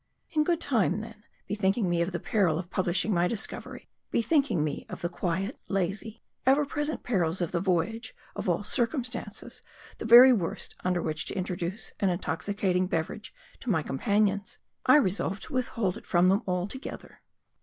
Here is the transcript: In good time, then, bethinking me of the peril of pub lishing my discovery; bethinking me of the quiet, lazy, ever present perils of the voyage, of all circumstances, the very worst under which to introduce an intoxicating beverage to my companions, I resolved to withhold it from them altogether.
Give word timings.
In 0.31 0.43
good 0.43 0.59
time, 0.59 1.01
then, 1.01 1.23
bethinking 1.47 1.87
me 1.87 2.01
of 2.01 2.11
the 2.11 2.19
peril 2.19 2.57
of 2.57 2.71
pub 2.71 2.87
lishing 2.87 3.11
my 3.11 3.27
discovery; 3.27 3.87
bethinking 4.09 4.63
me 4.63 4.83
of 4.89 5.01
the 5.01 5.09
quiet, 5.09 5.59
lazy, 5.67 6.23
ever 6.43 6.65
present 6.65 7.03
perils 7.03 7.39
of 7.39 7.51
the 7.51 7.59
voyage, 7.59 8.15
of 8.35 8.49
all 8.49 8.63
circumstances, 8.63 9.61
the 9.99 10.05
very 10.05 10.33
worst 10.33 10.75
under 10.83 11.03
which 11.03 11.25
to 11.27 11.35
introduce 11.37 11.91
an 11.99 12.09
intoxicating 12.09 12.87
beverage 12.87 13.31
to 13.59 13.69
my 13.69 13.83
companions, 13.83 14.57
I 14.87 14.95
resolved 14.95 15.43
to 15.43 15.53
withhold 15.53 15.97
it 15.97 16.07
from 16.07 16.29
them 16.29 16.41
altogether. 16.47 17.21